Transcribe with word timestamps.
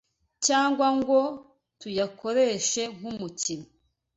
cyangwa 0.45 0.87
ngo 0.97 1.19
tuyakoreshe 1.79 2.81
nk’umukino 2.97 3.67